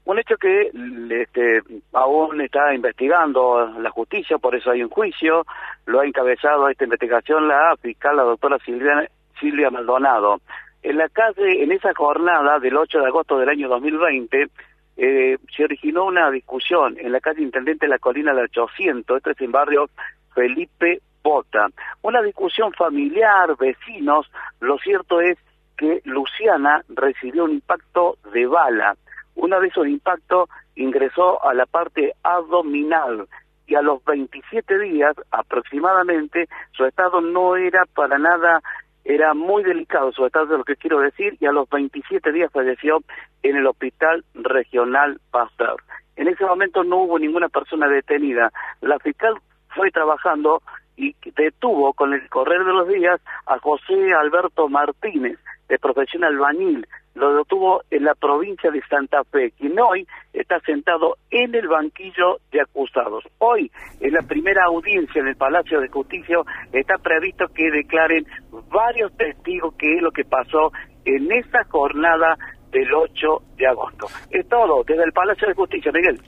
[0.04, 0.70] Un hecho que
[1.10, 1.60] este,
[1.92, 5.44] aún está investigando la justicia, por eso hay un juicio.
[5.86, 9.08] Lo ha encabezado esta investigación la fiscal, la doctora Silvia,
[9.40, 10.40] Silvia Maldonado.
[10.82, 14.48] En la calle, en esa jornada del 8 de agosto del año 2020,
[14.96, 19.30] eh, se originó una discusión en la calle Intendente de la Colina del 800, esto
[19.30, 19.88] es en barrio
[20.34, 21.68] Felipe Bota.
[22.02, 25.38] Una discusión familiar, vecinos, lo cierto es
[25.76, 28.96] que Luciana recibió un impacto de bala.
[29.34, 33.26] Uno de esos impactos ingresó a la parte abdominal
[33.66, 38.60] y a los 27 días aproximadamente su estado no era para nada
[39.04, 43.02] era muy delicado su estado, lo que quiero decir, y a los 27 días falleció
[43.42, 45.76] en el Hospital Regional Pasteur.
[46.16, 48.52] En ese momento no hubo ninguna persona detenida.
[48.80, 49.34] La fiscal
[49.74, 50.62] fue trabajando
[50.96, 55.38] y detuvo con el correr de los días a José Alberto Martínez,
[55.68, 56.86] de profesión albañil.
[57.14, 62.38] Lo detuvo en la provincia de Santa Fe, quien hoy está sentado en el banquillo
[62.50, 63.24] de acusados.
[63.38, 63.70] Hoy,
[64.00, 66.38] en la primera audiencia en el Palacio de Justicia,
[66.72, 68.26] está previsto que declaren
[68.70, 70.72] varios testigos qué es lo que pasó
[71.04, 72.36] en esa jornada
[72.70, 74.06] del 8 de agosto.
[74.30, 76.20] Es todo desde el Palacio de Justicia, Miguel.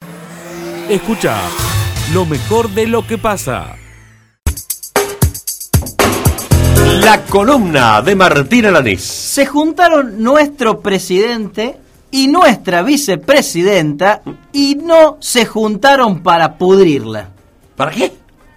[0.90, 1.34] Escucha
[2.12, 3.83] lo mejor de lo que pasa.
[7.00, 9.02] La columna de Martín Alanís.
[9.02, 11.76] Se juntaron nuestro presidente
[12.11, 17.30] y nuestra vicepresidenta y no se juntaron para pudrirla.
[17.76, 18.12] ¿Para qué?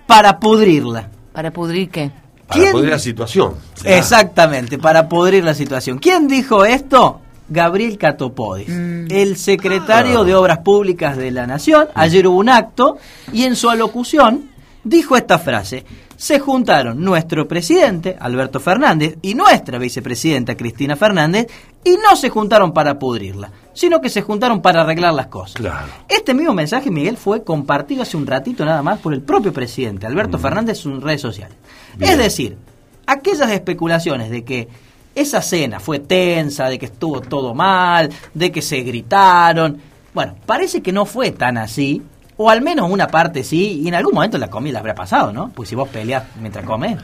[0.06, 1.10] Para pudrirla.
[1.34, 2.12] ¿Para pudrir qué?
[2.48, 2.72] Para ¿Quién?
[2.74, 3.56] pudrir la situación.
[3.74, 3.98] será.
[3.98, 5.98] Exactamente, para pudrir la situación.
[5.98, 7.22] ¿Quién dijo esto?
[7.50, 10.24] Gabriel Catopodis, el secretario Ah.
[10.26, 11.88] de Obras Públicas de la Nación.
[11.96, 12.98] Ayer hubo un acto
[13.32, 14.50] y en su alocución
[14.88, 15.86] dijo esta frase.
[16.16, 21.48] Se juntaron nuestro presidente, Alberto Fernández, y nuestra vicepresidenta, Cristina Fernández,
[21.84, 25.54] y no se juntaron para pudrirla, sino que se juntaron para arreglar las cosas.
[25.54, 25.88] Claro.
[26.08, 30.08] Este mismo mensaje, Miguel, fue compartido hace un ratito nada más por el propio presidente,
[30.08, 31.56] Alberto Fernández, en sus redes sociales.
[32.00, 32.58] Es decir,
[33.06, 34.68] aquellas especulaciones de que
[35.14, 39.80] esa cena fue tensa, de que estuvo todo mal, de que se gritaron,
[40.14, 42.02] bueno, parece que no fue tan así,
[42.38, 45.50] o al menos una parte sí, y en algún momento la comida habrá pasado, ¿no?
[45.54, 46.98] Pues si vos peleas mientras comes,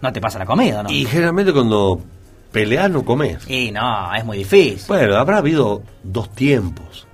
[0.00, 0.90] no te pasa la comida, ¿no?
[0.90, 2.00] Y generalmente cuando
[2.52, 3.48] peleas no comes.
[3.50, 4.80] Y no, es muy difícil.
[4.88, 7.06] Bueno, habrá habido dos tiempos.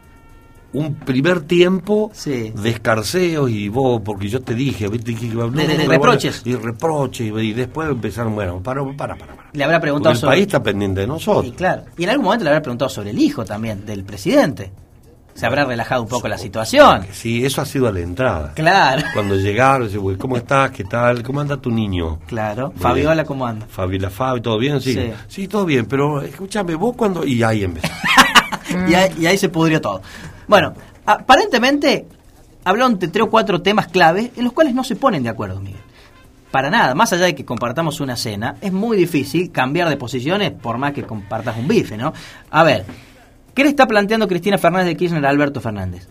[0.72, 5.48] Un primer tiempo de escarceos y vos, porque yo te dije, viste que iba a
[5.48, 6.42] De- de- de reproches.
[6.44, 9.34] Y reproches, y después empezaron, bueno, para, para, para.
[9.36, 9.48] para.
[9.52, 10.32] Le habrá Porque preguntado el sobre...
[10.32, 11.46] país está pendiente de nosotros.
[11.46, 14.72] Y claro, y en algún momento le habrá preguntado sobre el hijo también, del presidente.
[15.34, 17.06] Se habrá relajado un poco la situación.
[17.12, 18.52] Sí, eso ha sido a la entrada.
[18.54, 19.02] Claro.
[19.12, 20.70] Cuando llegaron, dice, "Güey, ¿cómo estás?
[20.70, 21.22] ¿Qué tal?
[21.24, 22.20] ¿Cómo anda tu niño?
[22.26, 22.68] Claro.
[22.68, 23.26] Muy Fabiola, bien.
[23.26, 23.66] ¿cómo anda?
[23.68, 24.80] Fabiola, Fabi, ¿todo bien?
[24.80, 24.94] Sí.
[24.94, 25.12] Sí.
[25.26, 25.48] sí.
[25.48, 27.24] todo bien, pero escúchame, vos cuando...
[27.26, 27.88] Y ahí empezó.
[28.88, 30.02] y, ahí, y ahí se pudrió todo.
[30.46, 30.72] Bueno,
[31.04, 32.06] aparentemente
[32.64, 35.60] hablaron de tres o cuatro temas clave en los cuales no se ponen de acuerdo,
[35.60, 35.80] Miguel.
[36.52, 40.52] Para nada, más allá de que compartamos una cena, es muy difícil cambiar de posiciones
[40.52, 42.12] por más que compartas un bife, ¿no?
[42.50, 42.84] A ver,
[43.54, 46.06] ¿qué le está planteando Cristina Fernández de Kirchner a Alberto Fernández?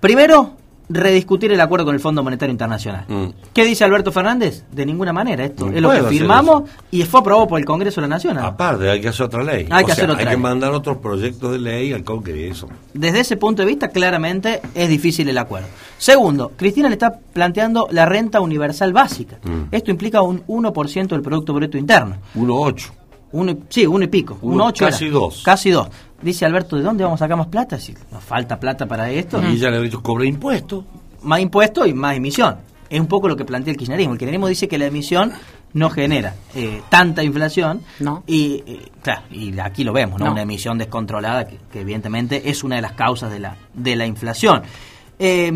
[0.00, 0.56] Primero,
[0.90, 3.06] rediscutir el acuerdo con el Fondo Monetario Internacional.
[3.54, 4.64] ¿Qué dice Alberto Fernández?
[4.72, 8.00] De ninguna manera, esto No es lo que firmamos y fue aprobado por el Congreso
[8.00, 8.38] de la Nación.
[8.38, 9.66] Aparte, hay que hacer otra ley.
[9.70, 12.68] Hay O que sea, hacer otra Hay que mandar otros proyectos de ley al Congreso.
[12.92, 15.68] Desde ese punto de vista, claramente es difícil el acuerdo.
[15.96, 19.38] Segundo, Cristina le está planteando la renta universal básica.
[19.44, 19.72] Mm.
[19.72, 22.16] Esto implica un 1% del Producto Bruto Interno.
[22.34, 22.90] 1,8.
[23.32, 24.38] Uno, sí, uno y pico.
[24.42, 25.14] Uno, Uno ocho casi era.
[25.14, 25.42] dos.
[25.44, 25.88] Casi dos.
[26.20, 27.78] Dice Alberto, ¿de dónde vamos a sacar más plata?
[27.78, 29.40] Si nos falta plata para esto.
[29.42, 30.84] Y ya le he dicho, cobra impuestos.
[31.22, 32.56] Más impuestos y más emisión.
[32.88, 34.14] Es un poco lo que plantea el kirchnerismo.
[34.14, 35.32] El kirchnerismo dice que la emisión
[35.72, 37.82] no genera eh, tanta inflación.
[38.26, 40.26] Y, eh, claro, y aquí lo vemos, ¿no?
[40.26, 40.32] No.
[40.32, 44.06] Una emisión descontrolada que, que evidentemente es una de las causas de la, de la
[44.06, 44.62] inflación.
[45.18, 45.52] Eh,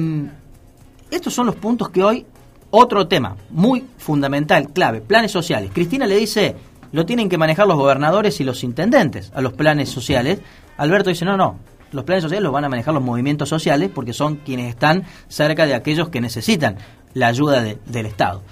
[1.10, 2.24] estos son los puntos que hoy,
[2.70, 5.70] otro tema muy fundamental, clave, planes sociales.
[5.74, 6.54] Cristina le dice,
[6.94, 10.38] lo tienen que manejar los gobernadores y los intendentes a los planes sociales.
[10.76, 11.59] Alberto dice, no, no,
[11.90, 15.66] los planes sociales los van a manejar los movimientos sociales porque son quienes están cerca
[15.66, 16.76] de aquellos que necesitan
[17.12, 18.42] la ayuda de- del Estado.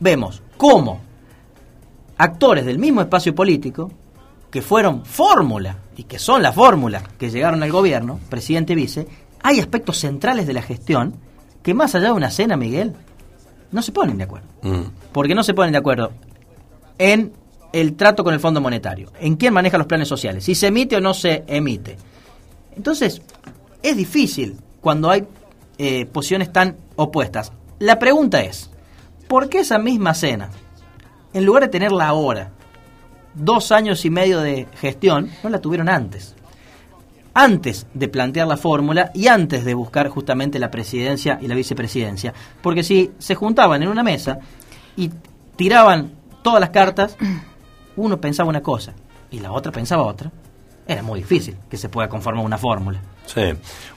[0.00, 1.00] Vemos cómo
[2.16, 3.90] actores del mismo espacio político,
[4.50, 9.06] que fueron fórmula y que son la fórmula que llegaron al gobierno, presidente vice,
[9.42, 11.16] hay aspectos centrales de la gestión
[11.62, 12.94] que más allá de una cena, Miguel,
[13.72, 14.46] no se ponen de acuerdo.
[14.62, 14.82] Mm.
[15.12, 16.12] Porque no se ponen de acuerdo
[16.98, 17.32] en
[17.72, 20.96] el trato con el Fondo Monetario, en quién maneja los planes sociales, si se emite
[20.96, 21.96] o no se emite.
[22.76, 23.22] Entonces,
[23.82, 25.26] es difícil cuando hay
[25.78, 27.52] eh, posiciones tan opuestas.
[27.78, 28.70] La pregunta es,
[29.28, 30.50] ¿por qué esa misma cena,
[31.32, 32.50] en lugar de tenerla ahora,
[33.34, 36.34] dos años y medio de gestión, no la tuvieron antes?
[37.34, 42.34] Antes de plantear la fórmula y antes de buscar justamente la presidencia y la vicepresidencia.
[42.60, 44.38] Porque si se juntaban en una mesa
[44.96, 45.10] y
[45.56, 47.16] tiraban todas las cartas,
[47.96, 48.92] uno pensaba una cosa
[49.30, 50.30] y la otra pensaba otra,
[50.86, 53.00] era muy difícil que se pueda conformar una fórmula.
[53.26, 53.42] Sí.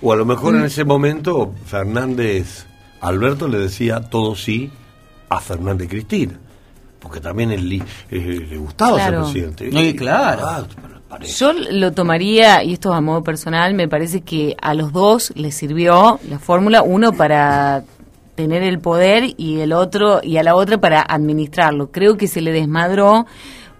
[0.01, 0.57] O a lo mejor Mm.
[0.57, 2.65] en ese momento Fernández,
[3.01, 4.71] Alberto le decía todo sí
[5.29, 6.33] a Fernández Cristina.
[6.99, 9.25] Porque también él, eh, le gustaba Claro.
[9.27, 9.69] ser presidente.
[9.87, 10.47] Y claro.
[10.47, 15.31] Ah, Yo lo tomaría, y esto a modo personal, me parece que a los dos
[15.35, 17.83] les sirvió la fórmula, uno para
[18.33, 21.91] tener el poder y el otro y a la otra para administrarlo.
[21.91, 23.27] Creo que se le desmadró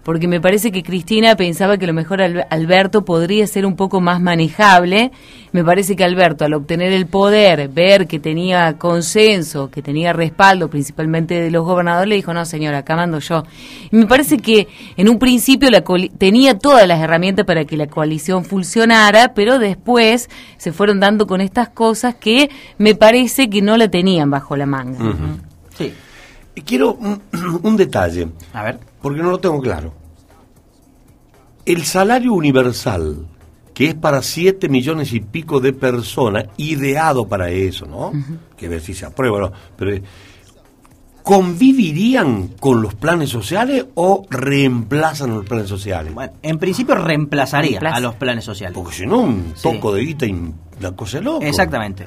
[0.06, 3.74] porque me parece que Cristina pensaba que a lo mejor Al- Alberto podría ser un
[3.74, 5.10] poco más manejable.
[5.50, 10.70] Me parece que Alberto, al obtener el poder, ver que tenía consenso, que tenía respaldo
[10.70, 13.42] principalmente de los gobernadores, le dijo, no señora, acá mando yo.
[13.90, 17.76] Y me parece que en un principio la coali- tenía todas las herramientas para que
[17.76, 22.48] la coalición funcionara, pero después se fueron dando con estas cosas que
[22.78, 24.98] me parece que no la tenían bajo la manga.
[25.76, 25.92] Sí.
[26.54, 27.20] Y Quiero un,
[27.64, 28.28] un detalle.
[28.52, 28.78] A ver.
[29.06, 29.92] Porque no lo tengo claro.
[31.64, 33.24] El salario universal,
[33.72, 38.10] que es para 7 millones y pico de personas, ideado para eso, ¿no?
[38.56, 39.52] Que ver si se aprueba o no.
[39.76, 40.02] Pero, eh,
[41.22, 46.12] ¿convivirían con los planes sociales o reemplazan los planes sociales?
[46.12, 47.96] Bueno, en principio reemplazaría Reemplaza.
[47.96, 48.74] a los planes sociales.
[48.76, 49.62] Porque si no, un Sí.
[49.62, 51.46] toco de guita y la cosa es loca.
[51.46, 52.06] Exactamente.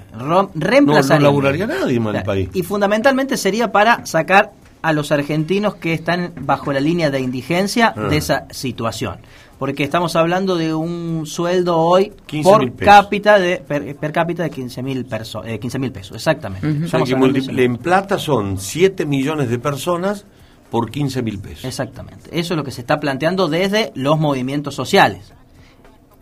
[0.55, 1.15] Reemplazaría.
[1.19, 2.49] No, no laburaría nadie más en el país.
[2.53, 7.93] Y fundamentalmente sería para sacar a los argentinos que están bajo la línea de indigencia
[7.95, 8.01] Ah.
[8.07, 9.17] de esa situación.
[9.57, 12.93] Porque estamos hablando de un sueldo hoy 15.000 por pesos.
[12.95, 15.05] cápita de per, per cápita de 15 mil
[15.45, 16.85] eh, 15 mil pesos, exactamente.
[16.85, 17.17] O sea,
[17.49, 20.25] en plata son 7 millones de personas
[20.71, 21.65] por 15 mil pesos.
[21.65, 22.29] Exactamente.
[22.31, 25.33] Eso es lo que se está planteando desde los movimientos sociales.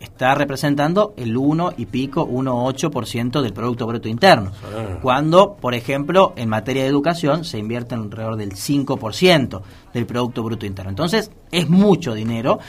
[0.00, 4.52] Está representando el 1 y pico, 1,8% del Producto Bruto Interno.
[4.62, 4.98] Ah.
[5.02, 10.42] Cuando, por ejemplo, en materia de educación se invierte en alrededor del 5% del Producto
[10.44, 10.90] Bruto Interno.
[10.90, 12.60] Entonces, es mucho dinero.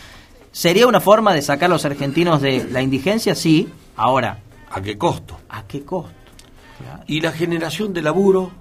[0.52, 3.36] ¿Sería una forma de sacar a los argentinos de la indigencia?
[3.36, 3.70] Sí.
[3.96, 4.40] Ahora,
[4.72, 5.40] ¿A qué costo?
[5.50, 6.14] ¿a qué costo?
[7.08, 8.52] Y la generación de laburo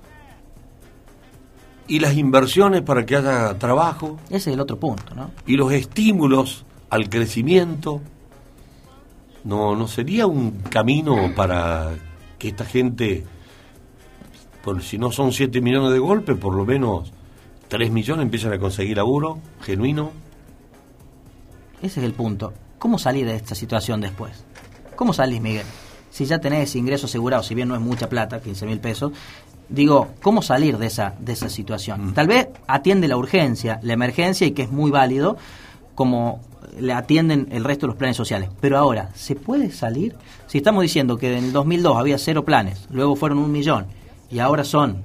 [1.86, 5.30] y las inversiones para que haya trabajo Ese es el otro punto, ¿no?
[5.46, 8.00] y los estímulos al crecimiento.
[9.48, 11.94] No, no sería un camino para
[12.38, 13.24] que esta gente,
[14.62, 17.10] por, si no son 7 millones de golpes, por lo menos
[17.68, 20.10] 3 millones empiezan a conseguir laburo genuino.
[21.80, 22.52] Ese es el punto.
[22.78, 24.44] ¿Cómo salir de esta situación después?
[24.96, 25.64] ¿Cómo salís, Miguel?
[26.10, 29.12] Si ya tenés ingreso asegurado, si bien no es mucha plata, 15 mil pesos,
[29.70, 32.12] digo, ¿cómo salir de esa, de esa situación?
[32.12, 35.38] Tal vez atiende la urgencia, la emergencia y que es muy válido,
[35.94, 36.42] como
[36.80, 38.50] le atienden el resto de los planes sociales.
[38.60, 40.14] Pero ahora, ¿se puede salir?
[40.46, 43.86] Si estamos diciendo que en el 2002 había cero planes, luego fueron un millón
[44.30, 45.02] y ahora son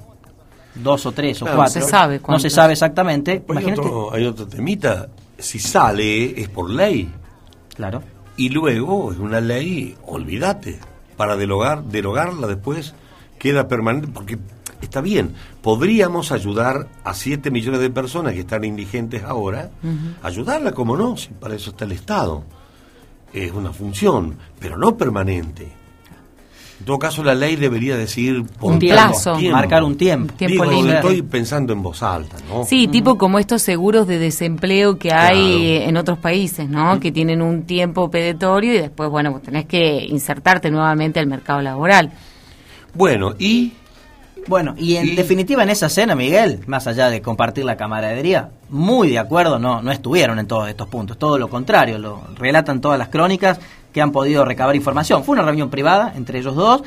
[0.76, 3.32] dos o tres o cuatro, no se sabe no se sabe exactamente.
[3.32, 5.10] Hay Imagínate, otro, hay otro temita.
[5.38, 7.12] Si sale es por ley.
[7.76, 8.02] Claro.
[8.38, 10.80] Y luego es una ley, olvídate,
[11.18, 12.94] para derogar, derogarla después
[13.38, 14.38] queda permanente, porque
[14.84, 19.72] está bien, podríamos ayudar a 7 millones de personas que están indigentes ahora,
[20.22, 22.44] ayudarla como no, si para eso está el Estado.
[23.34, 25.72] Es una función, pero no permanente.
[26.80, 29.58] En todo caso, la ley debería decir por Un plazo, tiempo.
[29.58, 30.34] marcar un tiempo.
[30.34, 32.66] Tiempo Digo, estoy pensando en voz alta, ¿no?
[32.66, 37.00] Sí, tipo como estos seguros de desempleo que hay en otros países, ¿no?
[37.00, 41.62] Que tienen un tiempo pedatorio y después, bueno, vos tenés que insertarte nuevamente al mercado
[41.62, 42.12] laboral.
[42.94, 43.72] Bueno, y
[44.48, 49.10] Bueno, y en definitiva en esa cena, Miguel, más allá de compartir la camaradería, muy
[49.10, 53.00] de acuerdo no, no estuvieron en todos estos puntos, todo lo contrario, lo relatan todas
[53.00, 53.60] las crónicas
[53.94, 55.24] que han podido recabar información.
[55.24, 56.84] Fue una reunión privada entre ellos dos,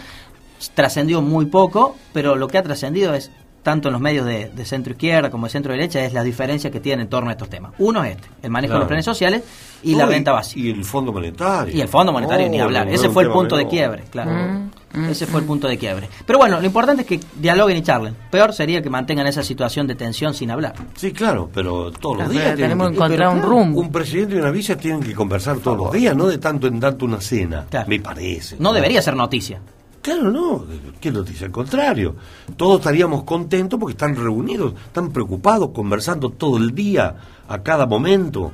[0.75, 3.31] trascendió muy poco, pero lo que ha trascendido es,
[3.63, 6.71] tanto en los medios de, de centro izquierda como de centro derecha, es la diferencia
[6.71, 7.73] que tienen en torno a estos temas.
[7.79, 9.43] Uno es este, el manejo de los planes sociales
[9.83, 10.61] y la renta básica.
[10.61, 11.75] Y el Fondo Monetario.
[11.75, 12.87] Y el Fondo Monetario ni hablar.
[12.87, 14.31] no, Ese fue el punto de quiebre, claro.
[14.31, 14.71] Mm,
[15.09, 16.09] Ese fue el punto de quiebre.
[16.25, 18.17] Pero bueno, lo importante es que dialoguen y charlen.
[18.31, 20.75] Peor sería que mantengan esa situación de tensión sin hablar.
[20.95, 22.57] Sí, claro, pero todos los días.
[22.57, 23.81] tenemos que encontrar un rumbo.
[23.81, 26.81] Un presidente y una vice tienen que conversar todos los días, no de tanto en
[26.81, 27.67] tanto una cena.
[27.87, 28.57] Me parece.
[28.59, 29.61] No debería ser noticia.
[30.07, 30.65] Claro, no.
[31.01, 31.47] ¿Qué noticia?
[31.47, 32.15] Al contrario.
[32.57, 37.17] Todos estaríamos contentos porque están reunidos, están preocupados, conversando todo el día,
[37.49, 38.53] a cada momento.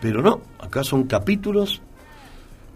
[0.00, 1.80] Pero no, acá son capítulos.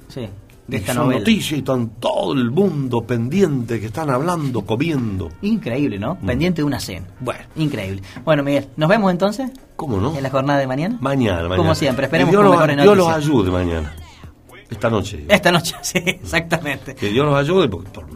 [0.09, 0.29] Sí,
[0.67, 1.19] de esta son novela.
[1.21, 5.29] noticias y están todo el mundo pendiente que están hablando, comiendo.
[5.43, 6.19] Increíble, ¿no?
[6.19, 7.07] Pendiente de una cena.
[7.21, 7.41] Bueno.
[7.57, 8.03] Increíble.
[8.25, 9.51] Bueno, Miguel, ¿nos vemos entonces?
[9.77, 10.17] ¿Cómo no?
[10.17, 10.97] ¿En la jornada de mañana?
[11.01, 11.57] Mañana, mañana.
[11.57, 13.95] Como siempre, esperemos Que Dios, los, Dios los ayude mañana.
[14.71, 15.25] Esta noche.
[15.29, 16.95] Esta noche, sí, exactamente.
[16.95, 18.07] Que Dios los ayude porque por-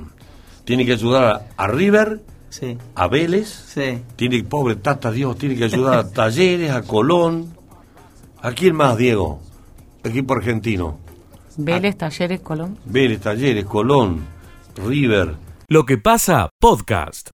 [0.64, 1.24] tiene que ayudar
[1.57, 2.78] a, a River, Sí.
[2.94, 4.03] a Vélez, Sí.
[4.16, 7.55] tiene pobre Tata Dios, tiene que ayudar a Talleres, a Colón.
[8.40, 9.40] ¿A quién más, Diego?
[10.03, 10.99] Equipo argentino.
[11.61, 12.79] Vélez, Talleres, Colón.
[12.85, 14.21] Vélez, Talleres, Colón,
[14.77, 15.35] River.
[15.67, 17.31] Lo que pasa, podcast.